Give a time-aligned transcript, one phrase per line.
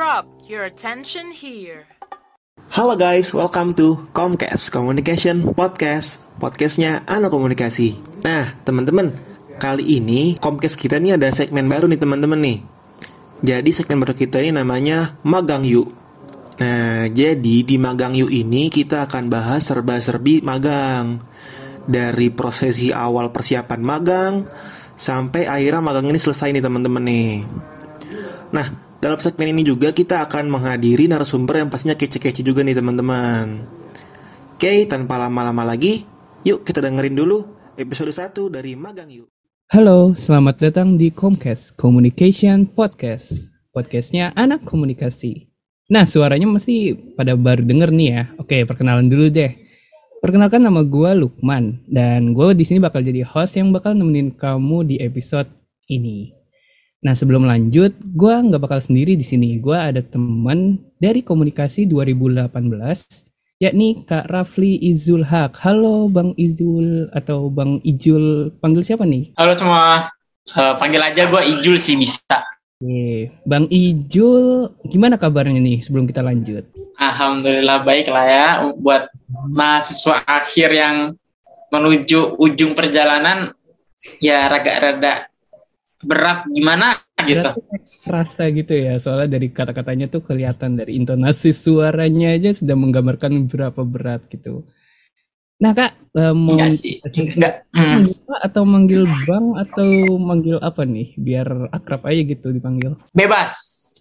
[0.00, 1.84] drop your attention here.
[2.72, 6.24] Halo guys, welcome to Comcast Communication Podcast.
[6.40, 8.00] Podcastnya Anak Komunikasi.
[8.24, 9.12] Nah, teman-teman
[9.60, 12.58] Kali ini Comcast kita nih ada segmen baru nih teman-teman nih.
[13.44, 15.92] Jadi segmen baru kita ini namanya Magang Yuk.
[16.56, 21.20] Nah, jadi di Magang Yuk ini kita akan bahas serba-serbi magang.
[21.84, 24.48] Dari prosesi awal persiapan magang
[24.96, 27.44] Sampai akhirnya magang ini selesai nih teman-teman nih.
[28.56, 33.64] Nah, dalam segmen ini juga kita akan menghadiri narasumber yang pastinya kece-kece juga nih teman-teman.
[34.60, 36.04] Oke, tanpa lama-lama lagi,
[36.44, 37.48] yuk kita dengerin dulu
[37.80, 39.32] episode 1 dari Magang Yuk.
[39.72, 43.56] Halo, selamat datang di Comcast Communication Podcast.
[43.72, 45.48] Podcastnya anak komunikasi.
[45.88, 48.22] Nah, suaranya mesti pada baru denger nih ya.
[48.36, 49.56] Oke, perkenalan dulu deh.
[50.20, 54.84] Perkenalkan nama gue Lukman dan gue di sini bakal jadi host yang bakal nemenin kamu
[54.84, 55.48] di episode
[55.88, 56.39] ini.
[57.00, 59.56] Nah sebelum lanjut, gue nggak bakal sendiri di sini.
[59.56, 62.52] Gue ada teman dari komunikasi 2018,
[63.56, 65.56] yakni Kak Rafli Izul Haq.
[65.64, 69.32] Halo Bang Izul atau Bang Ijul, panggil siapa nih?
[69.40, 70.12] Halo semua,
[70.52, 72.44] uh, panggil aja gue Ijul sih bisa.
[72.84, 76.68] Oke, Bang Ijul, gimana kabarnya nih sebelum kita lanjut?
[77.00, 79.08] Alhamdulillah baik lah ya, buat
[79.48, 81.16] mahasiswa akhir yang
[81.72, 83.56] menuju ujung perjalanan,
[84.20, 85.29] ya rada-rada
[86.00, 86.96] berat gimana
[87.28, 87.50] gitu.
[88.08, 93.82] Rasa gitu ya, soalnya dari kata-katanya tuh kelihatan dari intonasi suaranya aja sudah menggambarkan berapa
[93.84, 94.64] berat gitu.
[95.60, 97.68] Nah kak, uh, mau enggak sih, enggak.
[97.76, 98.08] Hmm.
[98.40, 102.96] Atau manggil bang atau manggil apa nih, biar akrab aja gitu dipanggil.
[103.12, 103.52] Bebas,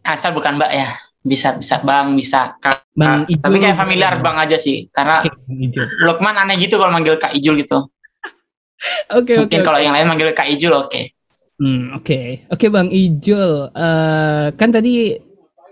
[0.07, 0.95] asal bukan mbak ya.
[1.19, 2.87] Bisa bisa bang, bisa kak.
[2.95, 3.43] Bang Ijul.
[3.43, 5.27] Tapi kayak familiar bang aja sih, karena
[6.07, 7.91] Lukman aneh gitu kalau manggil kak Ijul gitu.
[9.19, 9.51] Oke oke.
[9.51, 10.87] Mungkin kalau yang lain manggil kak Ijul oke.
[10.87, 11.18] Okay.
[11.59, 12.07] Hmm, oke.
[12.07, 12.27] Okay.
[12.47, 13.67] Oke, okay, Bang Ijul.
[13.75, 15.19] Uh, kan tadi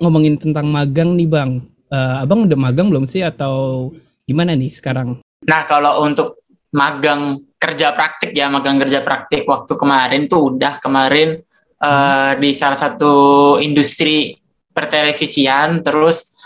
[0.03, 1.63] ngomongin tentang magang nih, Bang.
[1.87, 3.89] Uh, Abang udah magang belum sih atau
[4.27, 5.23] gimana nih sekarang?
[5.47, 6.43] Nah, kalau untuk
[6.75, 11.39] magang kerja praktik ya, magang kerja praktik waktu kemarin tuh udah kemarin
[11.79, 14.35] uh, di salah satu industri
[14.75, 16.37] pertelevisian terus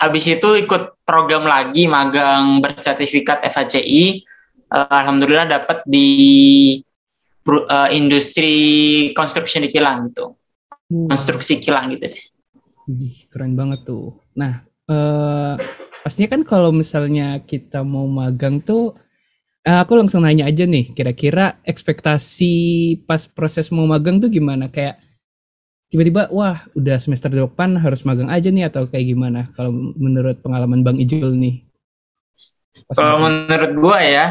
[0.00, 4.24] habis itu ikut program lagi magang bersertifikat FHCI.
[4.66, 6.08] Uh, Alhamdulillah dapat di
[7.46, 8.54] uh, industri
[9.14, 10.34] construction di kilang gitu.
[10.90, 11.10] Hmm.
[11.10, 12.24] Konstruksi kilang gitu deh.
[12.86, 14.14] Wih, keren banget tuh.
[14.38, 15.58] Nah, uh,
[16.06, 18.94] pastinya kan kalau misalnya kita mau magang tuh
[19.66, 22.54] uh, aku langsung nanya aja nih, kira-kira ekspektasi
[23.02, 24.70] pas proses mau magang tuh gimana?
[24.70, 25.02] Kayak
[25.90, 30.86] tiba-tiba wah udah semester depan harus magang aja nih atau kayak gimana kalau menurut pengalaman
[30.86, 31.66] Bang Ijul nih?
[32.94, 34.26] Kalau menurut gua ya,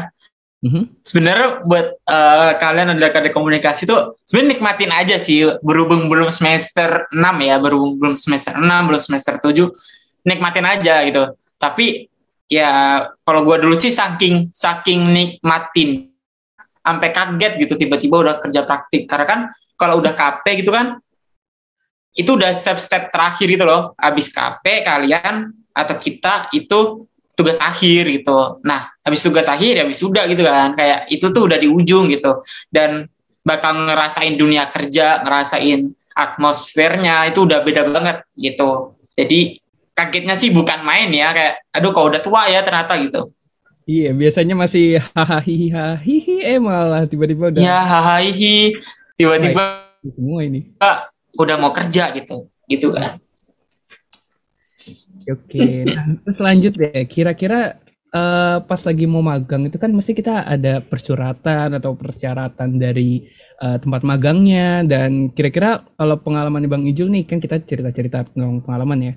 [0.66, 0.98] Mm-hmm.
[0.98, 7.06] Sebenarnya buat uh, kalian ada kada komunikasi tuh sebenarnya nikmatin aja sih berhubung belum semester
[7.14, 11.38] 6 ya, berhubung belum semester 6, belum semester 7, nikmatin aja gitu.
[11.54, 12.10] Tapi
[12.50, 16.10] ya kalau gua dulu sih saking saking nikmatin
[16.82, 19.40] sampai kaget gitu tiba-tiba udah kerja praktik karena kan
[19.78, 20.98] kalau udah KP gitu kan
[22.16, 23.94] itu udah step-step terakhir gitu loh.
[23.94, 28.64] Habis KP kalian atau kita itu tugas akhir gitu.
[28.64, 30.72] Nah, habis tugas akhir ya habis sudah gitu kan.
[30.72, 32.40] Kayak itu tuh udah di ujung gitu.
[32.72, 33.06] Dan
[33.44, 38.96] bakal ngerasain dunia kerja, ngerasain atmosfernya itu udah beda banget gitu.
[39.14, 39.60] Jadi
[39.92, 43.28] kagetnya sih bukan main ya kayak aduh kau udah tua ya ternyata gitu.
[43.86, 45.44] Iya, biasanya masih hahaha
[46.02, 48.18] hihi eh malah tiba-tiba udah Ya hahaha
[49.14, 50.72] tiba-tiba semua ini.
[51.36, 52.48] Udah mau kerja gitu.
[52.66, 53.22] Gitu kan.
[55.26, 57.04] Oke, nah, terus lanjut deh.
[57.10, 57.80] Kira-kira
[58.14, 63.26] uh, pas lagi mau magang itu kan mesti kita ada persyaratan atau persyaratan dari
[63.60, 69.00] uh, tempat magangnya dan kira-kira kalau pengalaman Bang Ijul nih kan kita cerita-cerita tentang pengalaman
[69.02, 69.14] ya.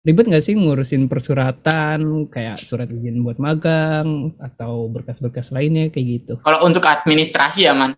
[0.00, 6.34] Ribet nggak sih ngurusin persyaratan kayak surat izin buat magang atau berkas-berkas lainnya kayak gitu?
[6.40, 7.92] Kalau untuk administrasi ya man.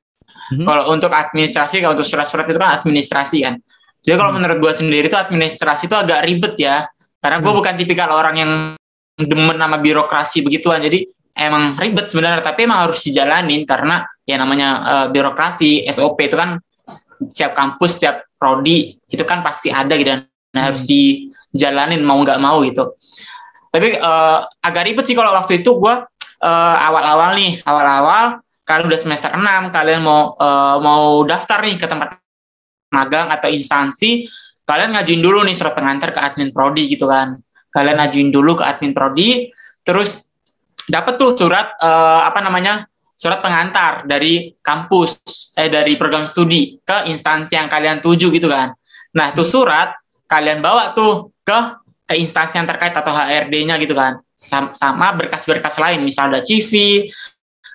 [0.51, 0.67] Mm-hmm.
[0.67, 3.55] Kalau untuk administrasi, kalau untuk surat-surat itu kan administrasi kan.
[4.03, 4.39] Jadi kalau hmm.
[4.43, 6.91] menurut gue sendiri itu administrasi itu agak ribet ya
[7.23, 7.61] karena gue hmm.
[7.63, 8.53] bukan tipikal orang yang
[9.15, 10.83] demen nama birokrasi begituan.
[10.83, 11.07] Jadi
[11.39, 16.59] emang ribet sebenarnya, tapi emang harus dijalanin karena ya namanya uh, birokrasi SOP itu kan
[17.31, 20.59] setiap kampus, setiap prodi itu kan pasti ada gitu dan hmm.
[20.59, 22.99] harus dijalanin mau nggak mau gitu.
[23.71, 25.95] Tapi uh, agak ribet sih kalau waktu itu gue
[26.43, 31.87] uh, awal-awal nih, awal-awal kalian udah semester 6, kalian mau uh, mau daftar nih ke
[31.87, 32.19] tempat
[32.93, 34.29] magang atau instansi,
[34.67, 37.39] kalian ngajuin dulu nih surat pengantar ke admin prodi gitu kan.
[37.73, 39.51] Kalian ngajuin dulu ke admin prodi
[39.83, 40.31] terus
[40.87, 45.23] dapat tuh surat uh, apa namanya surat pengantar dari kampus
[45.55, 48.75] eh dari program studi ke instansi yang kalian tuju gitu kan.
[49.15, 49.95] Nah itu surat
[50.27, 51.59] kalian bawa tuh ke
[52.09, 54.19] ke instansi yang terkait atau HRD-nya gitu kan.
[54.35, 57.07] Sama berkas-berkas lain misal ada CV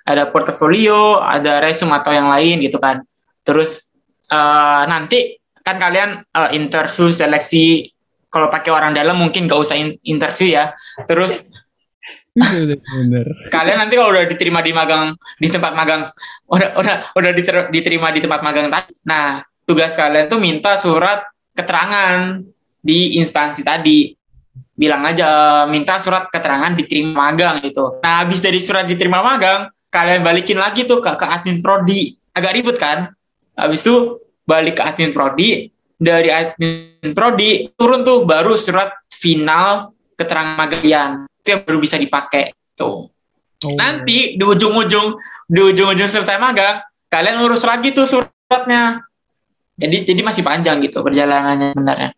[0.04, 3.00] ada portfolio ada resume atau yang lain gitu kan.
[3.40, 3.88] Terus
[4.28, 5.37] uh, nanti
[5.68, 7.92] kan kalian uh, interview seleksi
[8.32, 10.72] kalau pakai orang dalam mungkin gak usah in interview ya
[11.04, 11.52] terus
[12.96, 13.26] Bener.
[13.52, 16.08] kalian nanti kalau udah diterima di magang di tempat magang
[16.48, 17.30] udah udah udah
[17.68, 22.40] diterima di tempat magang tadi nah tugas kalian tuh minta surat keterangan
[22.80, 24.16] di instansi tadi
[24.78, 27.98] bilang aja minta surat keterangan diterima magang gitu.
[27.98, 32.14] Nah, habis dari surat diterima magang, kalian balikin lagi tuh ke, ke admin prodi.
[32.30, 33.10] Agak ribet kan?
[33.58, 35.68] Habis itu balik ke admin prodi,
[36.00, 42.56] dari admin prodi turun tuh baru surat final keterangan magang itu yang baru bisa dipakai
[42.72, 43.12] tuh.
[43.58, 43.74] Oh.
[43.76, 45.18] Nanti di ujung-ujung
[45.48, 46.80] di ujung-ujung selesai magang,
[47.12, 49.04] kalian urus lagi tuh suratnya.
[49.78, 52.10] Jadi jadi masih panjang gitu perjalanannya sebenarnya.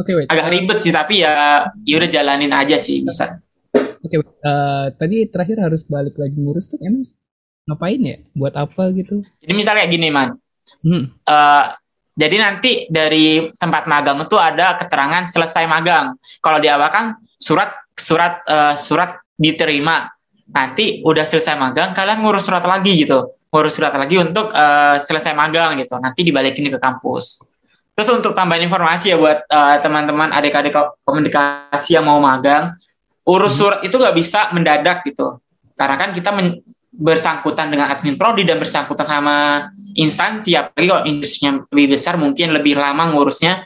[0.00, 3.42] Oke, okay, Agak ribet sih tapi ya ya udah jalanin aja sih bisa.
[4.00, 7.04] Oke, okay, uh, eh, tadi terakhir harus balik lagi ngurus tuh emang
[7.68, 8.16] ngapain ya?
[8.32, 9.20] Buat apa gitu?
[9.44, 10.40] Jadi misalnya kayak gini, Man.
[10.82, 11.10] Hmm.
[11.26, 11.64] Uh,
[12.20, 16.18] jadi nanti dari tempat magang itu ada keterangan selesai magang.
[16.44, 20.08] Kalau di awal kan surat surat uh, surat diterima.
[20.50, 23.38] Nanti udah selesai magang, kalian ngurus surat lagi gitu.
[23.54, 25.94] Ngurus surat lagi untuk uh, selesai magang gitu.
[26.02, 27.46] Nanti dibalikin ke kampus.
[27.94, 30.74] Terus untuk tambahin informasi ya buat uh, teman-teman adik-adik
[31.06, 32.74] komunikasi yang mau magang,
[33.28, 33.60] urus hmm.
[33.62, 35.38] surat itu nggak bisa mendadak gitu.
[35.78, 36.34] Karena kan kita
[36.90, 42.78] bersangkutan dengan admin prodi dan bersangkutan sama instansi, apalagi kalau industrinya lebih besar mungkin lebih
[42.78, 43.64] lama ngurusnya.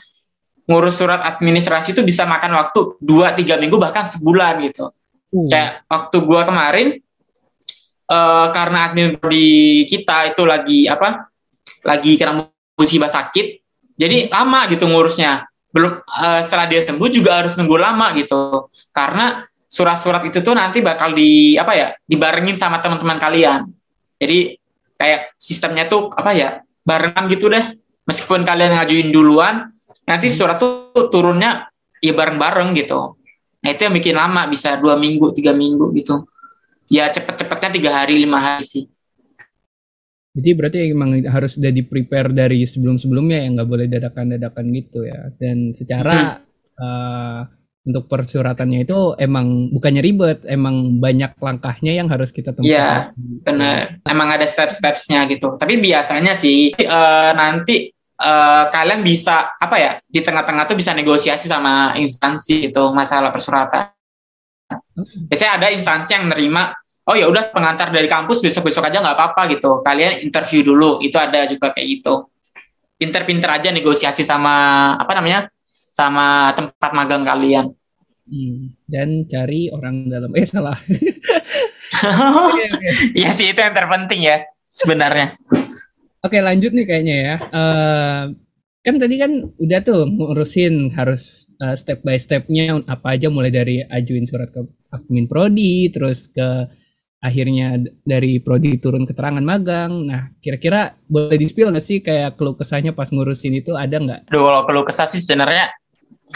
[0.65, 4.89] Ngurus surat administrasi itu bisa makan waktu 2-3 minggu bahkan sebulan gitu.
[5.29, 5.45] Hmm.
[5.45, 6.87] Kayak waktu gua kemarin,
[8.09, 11.29] uh, karena admin prodi kita itu lagi apa?
[11.85, 13.61] Lagi kena musibah sakit,
[13.93, 15.45] jadi lama gitu ngurusnya.
[15.69, 18.73] Belum uh, setelah dia sembuh juga harus nunggu lama gitu.
[18.89, 21.87] Karena surat-surat itu tuh nanti bakal di apa ya?
[22.07, 23.61] dibarengin sama teman-teman kalian.
[24.17, 24.55] Jadi
[25.05, 26.49] kayak sistemnya tuh apa ya?
[26.85, 27.65] barengan gitu deh.
[28.05, 29.73] Meskipun kalian ngajuin duluan,
[30.05, 30.37] nanti hmm.
[30.37, 31.65] surat tuh turunnya
[31.97, 33.17] ya bareng-bareng gitu.
[33.65, 36.29] Nah itu yang bikin lama, bisa dua minggu, tiga minggu gitu.
[36.85, 38.85] Ya cepet-cepetnya tiga hari, lima hari sih.
[40.37, 45.33] Jadi berarti emang harus udah di prepare dari sebelum-sebelumnya ya nggak boleh dadakan-dadakan gitu ya.
[45.33, 46.77] Dan secara hmm.
[46.77, 47.41] uh,
[47.85, 52.65] untuk persyaratannya itu emang bukannya ribet, emang banyak langkahnya yang harus kita tempuh.
[52.65, 54.01] Iya, benar.
[54.09, 55.53] Emang ada step-stepsnya gitu.
[55.61, 61.45] Tapi biasanya sih uh, nanti uh, kalian bisa apa ya di tengah-tengah tuh bisa negosiasi
[61.45, 63.93] sama instansi itu masalah persyaratan.
[65.29, 66.73] Biasanya ada instansi yang nerima
[67.05, 70.97] oh ya udah pengantar dari kampus besok besok aja nggak apa-apa gitu kalian interview dulu
[71.05, 72.33] itu ada juga kayak gitu
[72.97, 75.45] pinter-pinter aja negosiasi sama apa namanya
[75.95, 77.71] sama tempat magang kalian.
[78.27, 80.75] Hmm, dan cari orang dalam eh salah.
[83.15, 85.39] Iya sih itu yang terpenting ya sebenarnya.
[86.21, 87.35] Oke lanjut nih kayaknya ya.
[87.49, 88.23] Uh,
[88.83, 93.79] kan tadi kan udah tuh ngurusin harus uh, step by stepnya apa aja mulai dari
[93.81, 96.67] ajuin surat ke admin prodi terus ke
[97.23, 100.05] akhirnya dari prodi turun keterangan magang.
[100.05, 104.29] Nah, kira-kira boleh di-spill nggak sih kayak keluh kesahnya pas ngurusin itu ada nggak?
[104.29, 105.73] Duh, kalau keluh kesah sih sebenarnya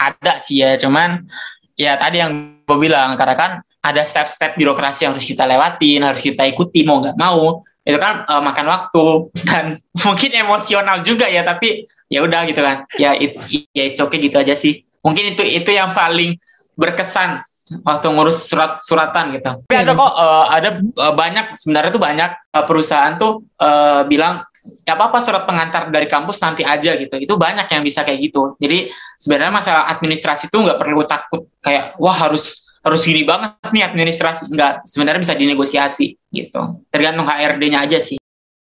[0.00, 1.28] ada sih ya, cuman
[1.76, 6.24] ya tadi yang gue bilang karena kan ada step-step birokrasi yang harus kita lewatin, harus
[6.24, 7.64] kita ikuti mau nggak mau.
[7.84, 9.04] Itu kan uh, makan waktu
[9.44, 9.64] dan
[10.06, 12.84] mungkin emosional juga ya, tapi ya udah gitu kan.
[12.96, 13.36] Ya it,
[13.76, 14.84] ya it's okay gitu aja sih.
[15.00, 16.36] Mungkin itu itu yang paling
[16.76, 17.40] berkesan
[17.86, 19.64] waktu ngurus surat suratan gitu.
[19.64, 20.68] Tapi ada kok uh, ada
[21.00, 22.30] uh, banyak sebenarnya tuh banyak
[22.66, 24.44] perusahaan tuh uh, bilang
[24.84, 27.16] ya apa apa surat pengantar dari kampus nanti aja gitu.
[27.16, 28.56] Itu banyak yang bisa kayak gitu.
[28.60, 33.84] Jadi sebenarnya masalah administrasi tuh nggak perlu takut kayak wah harus harus gini banget nih
[33.84, 34.48] administrasi.
[34.48, 36.60] Enggak, sebenarnya bisa dinegosiasi gitu.
[36.88, 38.16] Tergantung HRD-nya aja sih.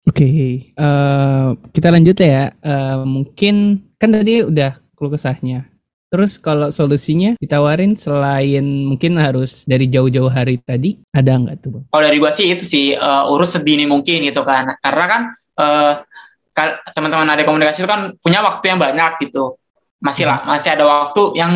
[0.10, 0.54] Oke, okay.
[0.80, 2.52] uh, kita lanjut ya.
[2.66, 5.70] Uh, mungkin kan tadi udah keluh kesahnya
[6.10, 11.84] Terus kalau solusinya ditawarin selain mungkin harus dari jauh-jauh hari tadi, ada nggak tuh bang?
[11.94, 15.22] Kalau dari gua sih itu sih uh, urus sedini mungkin gitu kan, karena kan
[15.62, 15.94] uh,
[16.98, 19.62] teman-teman ada komunikasi itu kan punya waktu yang banyak gitu,
[20.02, 20.50] masih lah hmm.
[20.50, 21.52] masih ada waktu yang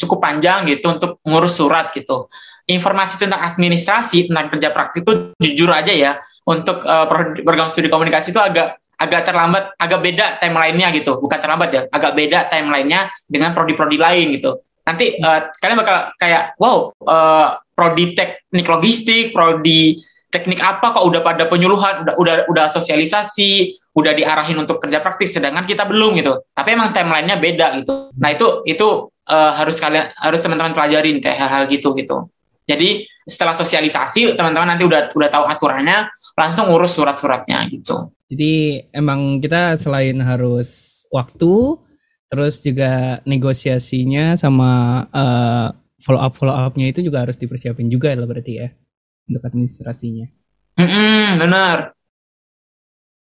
[0.00, 2.32] cukup panjang gitu untuk ngurus surat gitu.
[2.64, 6.16] Informasi tentang administrasi tentang kerja praktik itu jujur aja ya,
[6.48, 7.04] untuk uh,
[7.44, 11.22] program studi komunikasi itu agak agak terlambat, agak beda timelinenya gitu.
[11.22, 14.58] Bukan terlambat ya, agak beda timelinenya dengan prodi-prodi lain gitu.
[14.84, 21.22] Nanti uh, kalian bakal kayak, wow, uh, prodi teknik logistik, prodi teknik apa kok udah
[21.24, 26.42] pada penyuluhan, udah udah udah sosialisasi, udah diarahin untuk kerja praktis, sedangkan kita belum gitu.
[26.52, 28.12] Tapi emang timelinenya beda gitu.
[28.18, 32.28] Nah itu itu uh, harus kalian harus teman-teman pelajarin kayak hal-hal gitu gitu.
[32.68, 38.12] Jadi setelah sosialisasi teman-teman nanti udah udah tahu aturannya langsung urus surat-suratnya gitu.
[38.28, 41.80] Jadi emang kita selain harus waktu
[42.28, 45.72] terus juga negosiasinya sama uh,
[46.04, 48.68] follow up follow upnya itu juga harus dipersiapin juga lah berarti ya
[49.28, 50.28] untuk administrasinya.
[50.76, 51.78] Mm -mm, benar.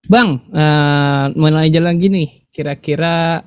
[0.07, 2.49] Bang, uh, mulai aja lagi nih.
[2.55, 3.43] Kira-kira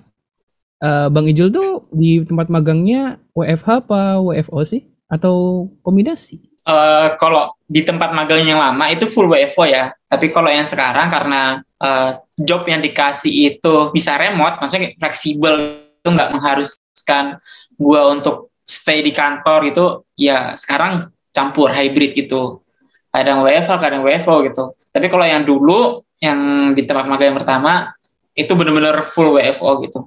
[0.84, 4.84] uh, Bang Ijul tuh di tempat magangnya WFH apa WFO sih?
[5.08, 6.44] Atau kombinasi?
[6.68, 9.96] Uh, kalau di tempat magang yang lama itu full WFO ya.
[10.12, 16.10] Tapi kalau yang sekarang karena uh, job yang dikasih itu bisa remote, maksudnya fleksibel itu
[16.12, 17.40] nggak mengharuskan
[17.80, 19.86] gue untuk stay di kantor itu,
[20.20, 22.60] ya sekarang campur hybrid gitu.
[23.08, 24.76] Kadang WFH, kadang WFO gitu.
[24.92, 27.96] Tapi kalau yang dulu, yang di tempat magang yang pertama,
[28.36, 30.00] itu benar-benar full WFO gitu.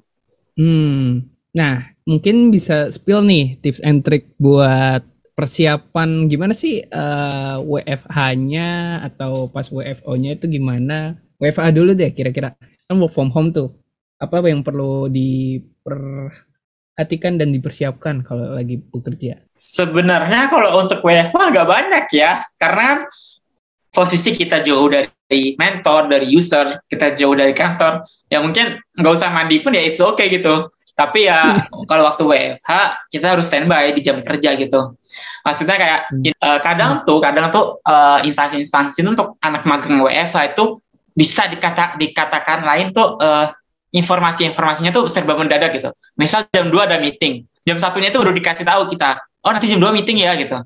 [0.61, 1.33] Hmm.
[1.57, 5.01] Nah, mungkin bisa spill nih tips and trick buat
[5.35, 11.19] persiapan gimana sih uh, eh, WFH-nya atau pas WFO-nya itu gimana?
[11.43, 12.55] WFH dulu deh kira-kira.
[12.87, 13.75] Kan work from home tuh.
[14.23, 16.33] Apa yang perlu diperhatikan
[17.37, 19.43] dan dipersiapkan kalau lagi bekerja?
[19.59, 22.39] Sebenarnya kalau untuk WFH agak banyak ya.
[22.55, 23.03] Karena
[23.91, 28.07] posisi kita jauh dari mentor, dari user, kita jauh dari kantor.
[28.31, 31.59] Ya mungkin nggak usah mandi pun ya it's okay gitu tapi ya
[31.91, 32.71] kalau waktu WFH
[33.11, 34.95] kita harus standby di jam kerja gitu.
[35.43, 36.01] Maksudnya kayak
[36.39, 40.79] uh, kadang tuh kadang tuh uh, instansi-instansi untuk anak magang WFH itu
[41.15, 43.51] bisa dikata dikatakan lain tuh uh,
[43.95, 45.91] informasi-informasinya tuh serba mendadak gitu.
[46.19, 49.79] Misal jam 2 ada meeting, jam satunya itu udah dikasih tahu kita, oh nanti jam
[49.79, 50.59] 2 meeting ya gitu.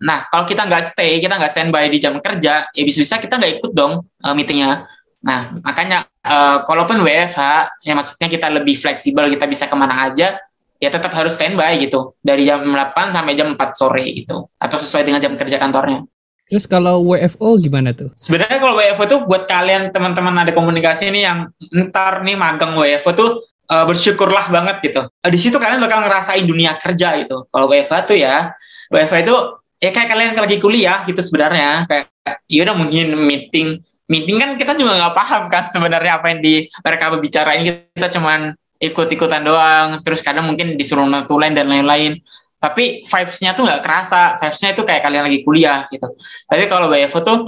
[0.00, 3.60] Nah, kalau kita nggak stay, kita nggak standby di jam kerja, ya bisa-bisa kita nggak
[3.60, 4.88] ikut dong uh, meetingnya.
[5.20, 7.40] Nah, makanya uh, kalaupun WFH,
[7.84, 10.40] ya maksudnya kita lebih fleksibel, kita bisa ke mana aja,
[10.80, 12.16] ya tetap harus standby gitu.
[12.24, 14.48] Dari jam 8 sampai jam 4 sore gitu.
[14.56, 16.08] Atau sesuai dengan jam kerja kantornya.
[16.50, 18.10] Terus kalau WFO gimana tuh?
[18.18, 23.14] Sebenarnya kalau WFO tuh buat kalian teman-teman ada komunikasi ini yang ntar nih magang WFO
[23.14, 23.30] tuh
[23.70, 25.06] uh, bersyukurlah banget gitu.
[25.06, 27.46] Uh, di situ kalian bakal ngerasain dunia kerja gitu.
[27.54, 28.50] Kalau WFH tuh ya,
[28.90, 29.36] WFH itu
[29.78, 31.86] ya kayak kalian lagi kuliah gitu sebenarnya.
[31.86, 32.10] Kayak
[32.50, 33.78] ya udah mungkin meeting
[34.10, 37.62] meeting kan kita juga nggak paham kan sebenarnya apa yang di mereka bicarain.
[37.94, 38.52] Kita cuman
[38.82, 42.18] ikut-ikutan doang terus kadang mungkin disuruh notulen dan lain-lain.
[42.60, 44.36] Tapi vibes-nya tuh nggak kerasa.
[44.42, 46.10] Vibes-nya itu kayak kalian lagi kuliah gitu.
[46.50, 47.38] Tapi kalau BFO tuh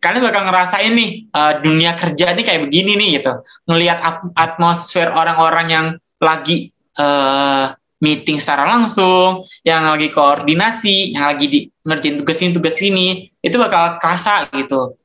[0.00, 3.44] kalian bakal ngerasain nih uh, dunia kerja nih kayak begini nih gitu.
[3.68, 4.00] Ngelihat
[4.32, 12.16] atmosfer orang-orang yang lagi uh, meeting secara langsung, yang lagi koordinasi, yang lagi di, ngerjain
[12.16, 14.96] tugas ini tugas ini, itu bakal kerasa gitu.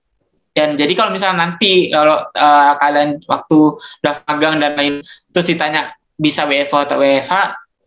[0.56, 3.60] Dan jadi kalau misalnya nanti kalau uh, kalian waktu
[4.00, 4.94] daftar magang dan lain
[5.36, 7.34] terus ditanya bisa WFO atau WFH,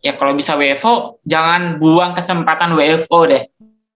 [0.05, 3.43] ya kalau bisa WFO jangan buang kesempatan WFO deh.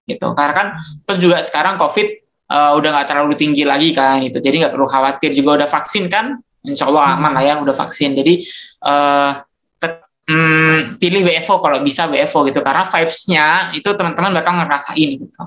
[0.09, 0.25] Gitu.
[0.33, 0.67] Karena kan
[1.05, 2.07] terus juga sekarang COVID
[2.49, 4.41] uh, udah nggak terlalu tinggi lagi kan itu.
[4.41, 6.33] Jadi nggak perlu khawatir juga udah vaksin kan.
[6.65, 8.17] Insya Allah aman lah ya udah vaksin.
[8.17, 8.41] Jadi
[8.89, 9.37] uh,
[10.27, 15.43] hmm, pilih WFO kalau bisa WFO gitu karena vibes-nya itu teman-teman bakal ngerasain gitu.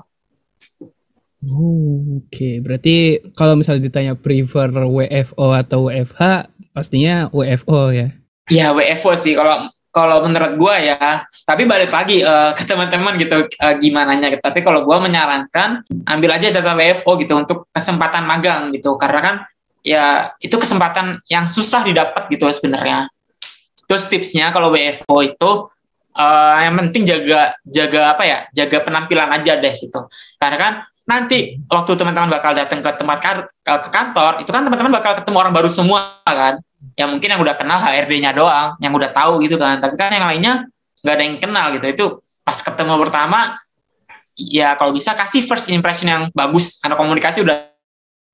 [1.47, 2.53] Oh, Oke, okay.
[2.59, 2.95] berarti
[3.31, 8.11] kalau misalnya ditanya prefer WFO atau WFH, pastinya WFO ya?
[8.47, 11.25] Iya WFO sih kalau kalau menurut gue ya.
[11.25, 14.29] Tapi balik lagi uh, ke teman-teman gitu uh, gimana nya.
[14.29, 14.43] Gitu.
[14.43, 18.93] Tapi kalau gue menyarankan ambil aja data WFO gitu untuk kesempatan magang gitu.
[18.99, 19.35] Karena kan
[19.81, 23.09] ya itu kesempatan yang susah didapat gitu sebenarnya.
[23.87, 25.51] Terus tipsnya kalau WFO itu
[26.13, 30.05] uh, yang penting jaga jaga apa ya jaga penampilan aja deh gitu.
[30.37, 30.73] Karena kan
[31.07, 35.37] nanti waktu teman-teman bakal datang ke tempat kar ke kantor itu kan teman-teman bakal ketemu
[35.39, 36.59] orang baru semua kan?
[36.99, 39.79] Ya mungkin yang udah kenal HRD-nya doang yang udah tahu gitu kan.
[39.79, 40.67] Tapi kan yang lainnya
[41.01, 41.85] nggak ada yang kenal gitu.
[41.87, 42.05] Itu
[42.43, 43.55] pas ketemu pertama
[44.37, 46.75] ya kalau bisa kasih first impression yang bagus.
[46.83, 47.71] Karena komunikasi udah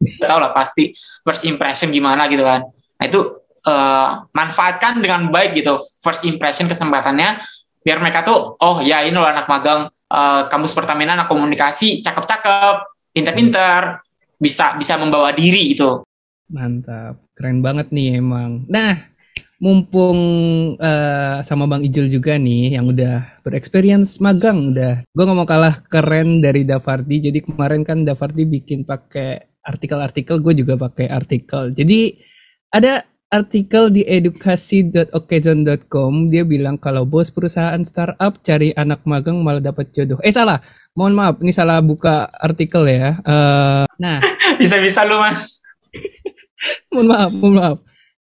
[0.30, 2.66] tahu lah pasti first impression gimana gitu kan.
[2.98, 3.22] Nah itu
[3.70, 7.38] uh, manfaatkan dengan baik gitu first impression kesempatannya
[7.84, 12.76] biar mereka tuh oh ya ini loh anak magang uh, kampus Pertamina anak komunikasi cakep-cakep,
[13.10, 14.06] pintar-pintar,
[14.38, 16.06] bisa bisa membawa diri itu.
[16.54, 18.70] Mantap, keren banget nih emang.
[18.70, 19.10] Nah,
[19.58, 20.20] mumpung
[20.78, 25.02] uh, sama Bang Ijul juga nih yang udah berexperience magang udah.
[25.10, 27.32] Gue nggak mau kalah keren dari Davardi.
[27.32, 31.72] Jadi kemarin kan Davardi bikin pakai artikel-artikel, gue juga pakai artikel.
[31.72, 32.20] Jadi
[32.76, 39.90] ada artikel di edukasi.okezone.com dia bilang kalau bos perusahaan startup cari anak magang malah dapat
[39.90, 40.22] jodoh.
[40.22, 40.62] Eh salah,
[40.94, 43.18] mohon maaf, ini salah buka artikel ya.
[43.26, 44.22] Uh, nah,
[44.62, 45.66] bisa-bisa lu mas.
[46.94, 47.82] mohon maaf, mohon maaf.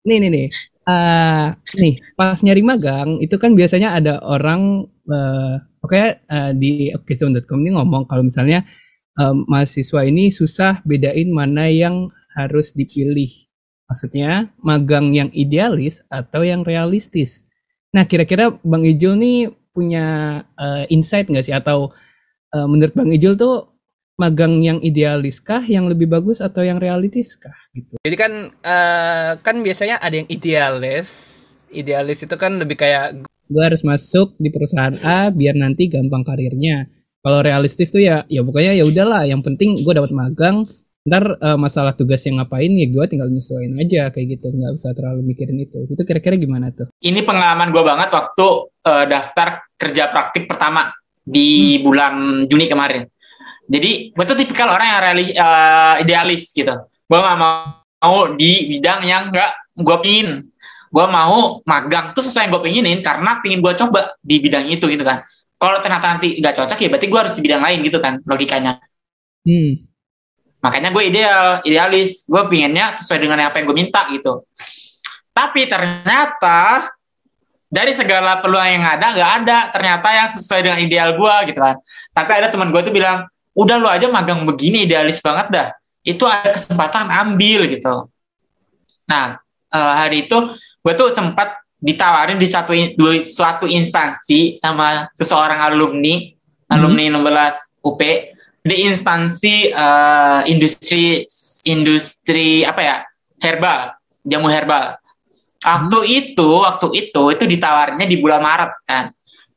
[0.08, 0.48] Nih nih nih.
[0.84, 6.92] uh, nih pas nyari magang itu kan biasanya ada orang uh, oke okay, uh, di
[6.92, 8.68] okzone.com ini ngomong kalau misalnya
[9.16, 13.32] um, mahasiswa ini susah bedain mana yang harus dipilih.
[13.88, 17.46] Maksudnya magang yang idealis atau yang realistis.
[17.94, 19.40] Nah kira-kira Bang Ijul nih
[19.74, 21.94] punya uh, insight nggak sih atau
[22.54, 23.74] uh, menurut Bang Ijul tuh
[24.18, 27.98] magang yang idealis kah yang lebih bagus atau yang realistis kah gitu.
[28.06, 31.10] Jadi kan uh, kan biasanya ada yang idealis.
[31.74, 36.88] Idealis itu kan lebih kayak gue harus masuk di perusahaan A biar nanti gampang karirnya.
[37.24, 40.70] Kalau realistis tuh ya ya pokoknya ya udahlah yang penting gue dapat magang
[41.04, 44.56] ntar uh, masalah tugas yang ngapain ya gue tinggal nyesuaiin aja kayak gitu.
[44.56, 45.84] Nggak usah terlalu mikirin itu.
[45.92, 46.88] Itu kira-kira gimana tuh?
[47.04, 48.48] Ini pengalaman gue banget waktu
[48.88, 51.82] uh, daftar kerja praktik pertama di hmm.
[51.84, 52.14] bulan
[52.48, 53.04] Juni kemarin.
[53.68, 56.76] Jadi gue tuh tipikal orang yang reali, uh, idealis gitu.
[57.08, 60.30] Gue gak mau di bidang yang gak gue pingin.
[60.94, 64.88] Gue mau magang tuh sesuai yang gue pinginin karena pingin gue coba di bidang itu
[64.88, 65.24] gitu kan.
[65.56, 68.84] Kalau ternyata nanti gak cocok ya berarti gue harus di bidang lain gitu kan logikanya.
[69.44, 69.93] Hmm.
[70.64, 72.24] Makanya gue ideal idealis.
[72.26, 74.48] Gue pinginnya sesuai dengan apa yang gue minta gitu.
[75.36, 76.88] Tapi ternyata
[77.68, 81.76] dari segala peluang yang ada nggak ada ternyata yang sesuai dengan ideal gue gitu kan.
[82.16, 85.70] Sampai ada teman gue tuh bilang udah lu aja magang begini idealis banget dah.
[86.02, 88.08] Itu ada kesempatan ambil gitu.
[89.12, 89.38] Nah
[89.74, 90.38] uh, hari itu
[90.80, 96.32] gue tuh sempat ditawarin di satu dua, suatu instansi sama seseorang alumni
[96.72, 96.72] hmm.
[96.72, 97.04] alumni
[97.52, 98.02] 16 UP
[98.64, 101.28] di instansi uh, industri
[101.68, 102.98] industri apa ya?
[103.44, 103.92] Herbal
[104.24, 104.98] jamu herbal.
[105.64, 106.20] Waktu hmm.
[106.20, 109.06] itu waktu itu itu ditawarnya di bulan Maret kan.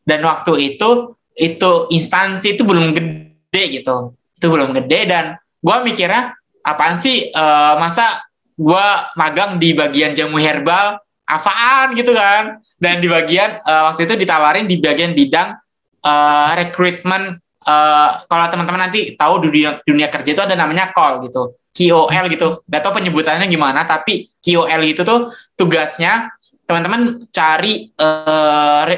[0.06, 4.14] Dan waktu itu itu instansi itu belum gede gitu.
[4.38, 5.24] Itu belum gede dan
[5.58, 8.22] gue mikirnya apaan sih uh, masa
[8.54, 8.86] gue
[9.18, 11.02] magang di bagian jamu herbal?
[11.26, 11.98] Apaan?
[11.98, 12.62] gitu kan.
[12.78, 15.58] Dan di bagian uh, waktu itu ditawarin di bagian bidang
[16.06, 21.58] uh, rekrutmen uh, kalau teman-teman nanti tahu dunia dunia kerja itu ada namanya call gitu
[21.76, 26.32] KOL gitu gak tau penyebutannya gimana tapi KOL itu tuh tugasnya
[26.66, 28.88] teman-teman cari uh,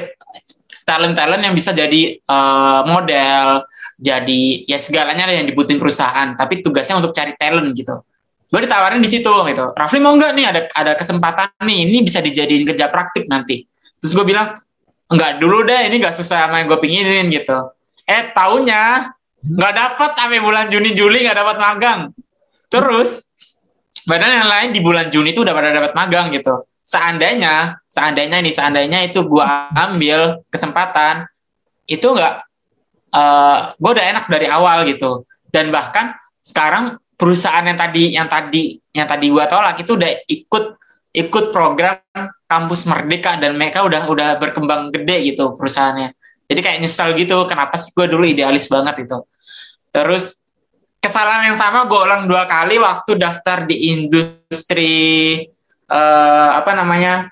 [0.89, 3.69] talent-talent yang bisa jadi uh, model,
[4.01, 8.01] jadi ya segalanya yang dibutuhin perusahaan, tapi tugasnya untuk cari talent gitu.
[8.49, 9.65] Gue ditawarin di situ gitu.
[9.77, 13.61] Rafli mau nggak nih ada ada kesempatan nih, ini bisa dijadiin kerja praktik nanti.
[14.01, 14.57] Terus gue bilang
[15.13, 17.69] nggak dulu deh, ini nggak sesuai sama yang gue pinginin gitu.
[18.09, 21.99] Eh tahunya nggak dapat sampai bulan Juni Juli nggak dapat magang.
[22.73, 23.29] Terus
[24.09, 26.65] badan yang lain di bulan Juni itu udah pada dapat magang gitu.
[26.81, 29.45] Seandainya seandainya nih seandainya itu gue
[29.77, 31.29] ambil kesempatan
[31.85, 32.33] itu nggak
[33.13, 35.29] uh, eh, gue udah enak dari awal gitu.
[35.49, 40.65] Dan bahkan sekarang perusahaan yang tadi yang tadi yang tadi gue tolak itu udah ikut
[41.13, 41.99] ikut program
[42.45, 46.15] kampus merdeka dan mereka udah udah berkembang gede gitu perusahaannya
[46.49, 49.21] jadi kayak nyesel gitu kenapa sih gue dulu idealis banget itu
[49.93, 50.39] terus
[50.99, 55.47] kesalahan yang sama gue ulang dua kali waktu daftar di industri
[55.87, 57.31] uh, apa namanya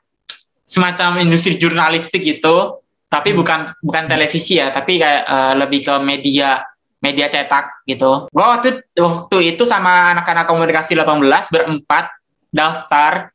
[0.68, 2.84] semacam industri jurnalistik gitu.
[3.08, 3.40] Tapi hmm.
[3.40, 6.60] bukan bukan televisi ya tapi kayak uh, lebih ke media
[7.00, 8.28] media cetak gitu.
[8.28, 12.12] Gue waktu waktu itu sama anak-anak komunikasi 18 berempat
[12.52, 13.32] daftar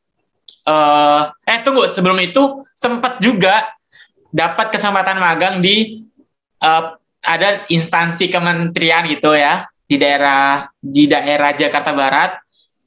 [0.69, 3.72] uh, eh tunggu sebelum itu sempat juga
[4.33, 6.01] dapat kesempatan magang di
[6.65, 12.41] uh, ada instansi kementerian gitu ya di daerah di daerah Jakarta Barat.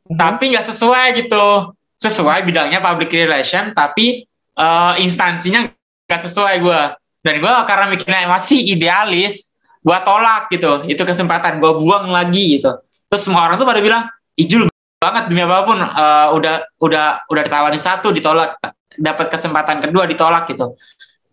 [0.07, 0.19] Hmm.
[0.19, 1.73] tapi nggak sesuai gitu.
[1.97, 4.27] Sesuai bidangnya public relation tapi
[4.61, 5.65] uh, instansinya
[6.05, 6.81] nggak sesuai gue
[7.25, 10.85] dan gue karena mikirnya masih idealis gue tolak gitu.
[10.91, 12.75] Itu kesempatan gue buang lagi gitu.
[13.09, 14.05] Terus semua orang tuh pada bilang
[14.37, 14.69] ijul
[15.01, 18.59] banget demi apa pun uh, udah udah udah ditawarin satu ditolak.
[18.97, 20.77] Dapat kesempatan kedua ditolak gitu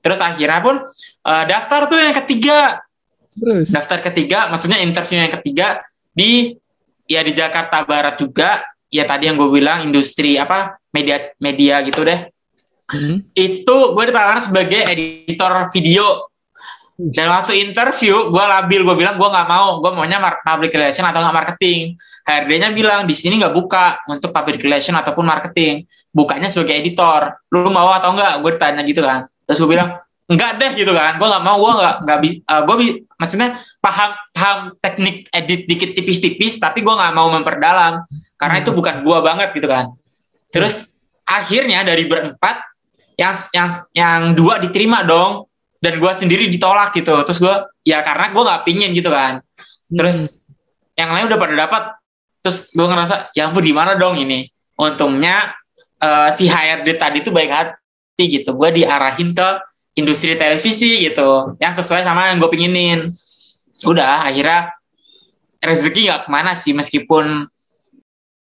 [0.03, 0.75] terus akhirnya pun
[1.23, 2.83] uh, daftar tuh yang ketiga.
[3.33, 3.71] Terus?
[3.71, 6.53] Daftar ketiga maksudnya interview yang ketiga di
[7.07, 8.61] ya di Jakarta Barat juga.
[8.93, 12.29] Ya tadi yang gue bilang industri apa media media gitu deh.
[12.83, 13.25] Hmm.
[13.33, 16.29] itu gue ditawarin sebagai editor video.
[16.93, 18.85] Dan waktu interview gue labil.
[18.85, 19.81] Gue bilang gue nggak mau.
[19.81, 21.97] Gue maunya public relation atau nggak marketing.
[22.27, 25.89] HRD-nya bilang di sini nggak buka untuk public relation ataupun marketing.
[26.13, 27.33] Bukanya sebagai editor.
[27.49, 31.21] Lu mau atau enggak gue ditanya gitu kan terus gue bilang enggak deh gitu kan.
[31.21, 32.75] Gue nggak mau gue nggak nggak uh, eh, gue
[33.21, 38.01] maksudnya paham paham teknik edit dikit tipis-tipis tapi gue nggak mau memperdalam.
[38.43, 38.79] Karena itu hmm.
[38.83, 39.95] bukan gua banget gitu kan.
[40.51, 40.91] Terus
[41.23, 42.59] akhirnya dari berempat
[43.15, 45.47] yang yang yang dua diterima dong.
[45.79, 47.15] Dan gua sendiri ditolak gitu.
[47.23, 49.39] Terus gua ya karena gua nggak pingin gitu kan.
[49.87, 50.99] Terus hmm.
[50.99, 51.83] yang lain udah pada dapat
[52.43, 54.43] terus gua ngerasa ya ampun di mana dong ini?
[54.75, 55.55] Untungnya
[56.03, 57.82] uh, si HRD tadi tuh baik hati
[58.17, 58.53] gitu.
[58.53, 59.49] Gue diarahin ke
[59.97, 63.09] industri televisi gitu yang sesuai sama yang gue pinginin.
[63.85, 64.73] Udah akhirnya
[65.63, 67.47] rezeki nggak ke mana sih meskipun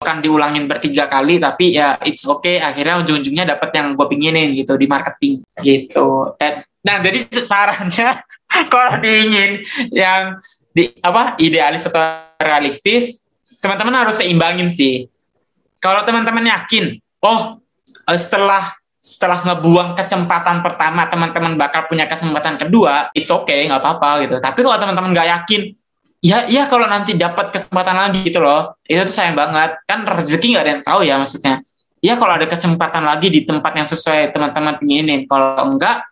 [0.04, 2.60] akan diulangin bertiga kali tapi ya it's okay.
[2.60, 6.36] Akhirnya ujung-ujungnya dapat yang gue pinginin gitu di marketing gitu.
[6.84, 8.20] Nah jadi sarannya
[8.74, 9.64] kalau diingin
[9.96, 12.02] yang di apa idealis atau
[12.42, 13.24] realistis
[13.64, 15.08] teman-teman harus seimbangin sih.
[15.80, 17.64] Kalau teman-teman yakin oh
[18.12, 24.24] eh, setelah setelah ngebuang kesempatan pertama teman-teman bakal punya kesempatan kedua it's okay nggak apa-apa
[24.24, 24.40] gitu.
[24.40, 25.62] Tapi kalau teman-teman nggak yakin
[26.24, 28.80] ya ya kalau nanti dapat kesempatan lagi gitu loh.
[28.88, 29.76] Itu tuh sayang banget.
[29.84, 31.60] Kan rezeki nggak ada yang tahu ya maksudnya.
[32.00, 35.28] Ya kalau ada kesempatan lagi di tempat yang sesuai teman-teman inginin.
[35.28, 36.08] Kalau enggak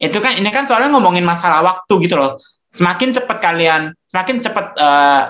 [0.00, 2.40] itu kan ini kan soalnya ngomongin masalah waktu gitu loh.
[2.72, 5.22] Semakin cepat kalian semakin cepat uh,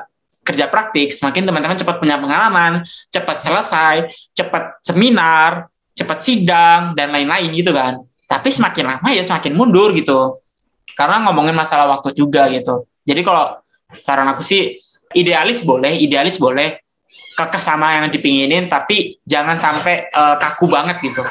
[0.45, 7.55] kerja praktik semakin teman-teman cepat punya pengalaman cepat selesai cepat seminar cepat sidang dan lain-lain
[7.55, 8.03] gitu kan.
[8.27, 10.43] Tapi semakin lama ya semakin mundur gitu.
[10.99, 12.87] Karena ngomongin masalah waktu juga gitu.
[13.07, 13.59] Jadi kalau
[13.99, 14.75] saran aku sih
[15.15, 16.83] idealis boleh idealis boleh.
[17.15, 21.23] Kekeh sama yang dipinginin tapi jangan sampai uh, kaku banget gitu.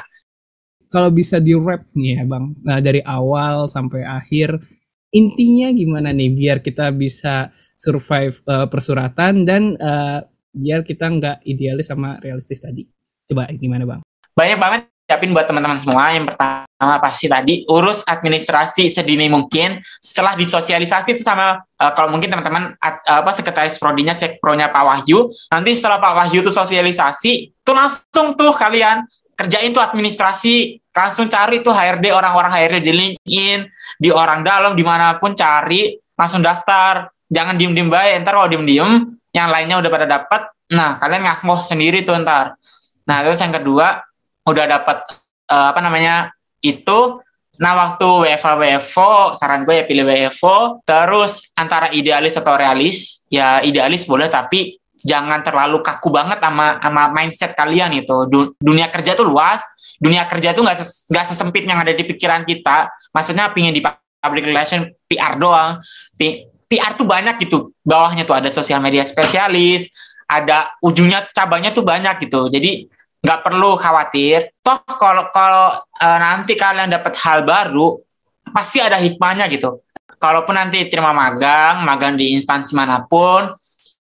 [0.88, 4.64] Kalau bisa di wrap nih ya bang nah, dari awal sampai akhir
[5.12, 10.24] intinya gimana nih biar kita bisa survive uh, persuratan dan uh,
[10.56, 12.88] biar kita nggak idealis sama realistis tadi?
[13.28, 14.02] Coba gimana bang
[14.34, 14.82] banyak banget
[15.14, 16.16] ucapin buat teman-teman semua.
[16.16, 19.78] Yang pertama pasti tadi urus administrasi sedini mungkin.
[20.00, 25.30] Setelah disosialisasi itu sama uh, kalau mungkin teman-teman apa sekretaris prodinya sekpronya Pak Wahyu.
[25.54, 29.06] Nanti setelah Pak Wahyu itu sosialisasi tuh langsung tuh kalian
[29.38, 30.82] kerjain tuh administrasi.
[30.94, 33.60] Langsung cari tuh HRD orang-orang HRD di LinkedIn
[33.98, 37.10] di orang dalam di mana pun cari langsung daftar.
[37.34, 42.06] Jangan diem-diem baik ntar kalau diem-diem yang lainnya udah pada dapat nah kalian ngaku sendiri
[42.06, 42.54] tuh ntar.
[43.10, 44.06] Nah terus yang kedua
[44.48, 44.98] udah dapat
[45.50, 46.32] uh, apa namanya
[46.64, 47.20] itu.
[47.54, 53.62] Nah waktu WFA WFO saran gue ya pilih WFO terus antara idealis atau realis ya
[53.62, 58.26] idealis boleh tapi jangan terlalu kaku banget sama sama mindset kalian itu.
[58.58, 59.62] Dunia kerja tuh luas.
[60.02, 62.92] Dunia kerja tuh nggak ses, sesempit yang ada di pikiran kita.
[63.14, 63.80] Maksudnya pingin di
[64.20, 65.80] public relation PR doang.
[66.18, 67.72] P, PR tuh banyak gitu.
[67.86, 69.88] Bawahnya tuh ada sosial media spesialis
[70.28, 72.50] ada ujungnya cabangnya tuh banyak gitu.
[72.50, 72.88] Jadi
[73.24, 74.52] nggak perlu khawatir.
[74.60, 77.96] Toh kalau kalau e, nanti kalian dapat hal baru,
[78.52, 79.80] pasti ada hikmahnya gitu.
[80.20, 83.52] Kalaupun nanti terima magang, magang di instansi mana pun,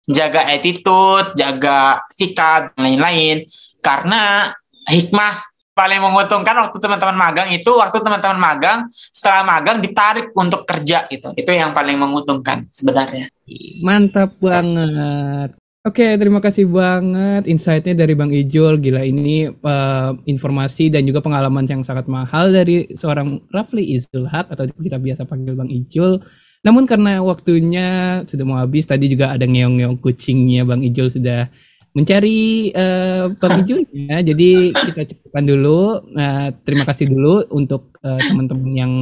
[0.08, 3.44] jaga attitude, jaga sikap, dan lain-lain.
[3.80, 4.52] Karena
[4.88, 8.78] hikmah paling menguntungkan waktu teman-teman magang itu waktu teman-teman magang
[9.08, 13.32] setelah magang ditarik untuk kerja gitu itu yang paling menguntungkan sebenarnya
[13.80, 18.76] mantap banget Oke, terima kasih banget insight-nya dari Bang Ijul.
[18.84, 24.68] Gila ini uh, informasi dan juga pengalaman yang sangat mahal dari seorang Rafli Izulhat atau
[24.76, 26.20] kita biasa panggil Bang Ijul.
[26.68, 31.48] Namun karena waktunya sudah mau habis, tadi juga ada ngeong-ngeong kucingnya Bang Ijul sudah
[31.94, 34.22] mencari uh, pemicunya.
[34.28, 36.06] Jadi kita cukupkan dulu.
[36.14, 38.92] Nah, terima kasih dulu untuk uh, teman-teman yang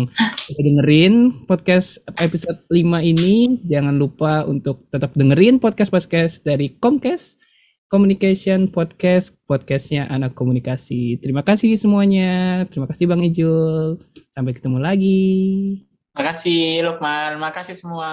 [0.48, 3.60] udah dengerin podcast episode 5 ini.
[3.68, 7.38] Jangan lupa untuk tetap dengerin podcast-podcast dari Comcast
[7.88, 11.16] Communication Podcast, podcastnya anak komunikasi.
[11.24, 12.64] Terima kasih semuanya.
[12.68, 13.96] Terima kasih Bang Ijul.
[14.36, 15.24] Sampai ketemu lagi.
[16.12, 17.40] Terima kasih Lukman.
[17.40, 18.10] Terima kasih semua.